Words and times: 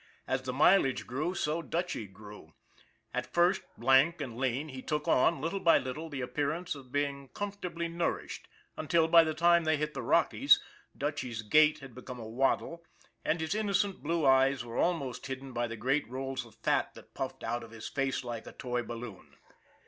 As 0.27 0.41
the 0.41 0.51
mileage 0.51 1.05
grew, 1.05 1.35
so 1.35 1.61
Dutchy 1.61 2.07
grew. 2.07 2.55
At 3.13 3.31
first 3.31 3.61
lank 3.77 4.19
and 4.19 4.35
lean, 4.35 4.69
he 4.69 4.81
took 4.81 5.07
on, 5.07 5.39
little 5.39 5.59
by 5.59 5.77
little, 5.77 6.09
the 6.09 6.21
appearance 6.21 6.73
of 6.73 6.91
being 6.91 7.27
comfortably 7.35 7.87
nourished, 7.87 8.47
until, 8.75 9.07
by 9.07 9.23
the 9.23 9.35
time 9.35 9.63
they 9.63 9.77
hit 9.77 9.93
the 9.93 10.01
Rockies, 10.01 10.59
Dutchy's 10.97 11.43
gait 11.43 11.81
had 11.81 11.93
become 11.93 12.17
a 12.19 12.27
waddle 12.27 12.83
and 13.23 13.39
his 13.39 13.53
innocent 13.53 14.01
blue 14.01 14.25
eyes 14.25 14.65
were 14.65 14.79
almost 14.79 15.27
hidden 15.27 15.53
by 15.53 15.67
the 15.67 15.77
great 15.77 16.09
rolls 16.09 16.47
of 16.47 16.55
fat 16.55 16.95
that 16.95 17.13
puffed 17.13 17.43
out 17.43 17.61
his 17.71 17.87
face 17.87 18.23
like 18.23 18.47
a 18.47 18.53
toy 18.53 18.81
balloon. 18.81 19.35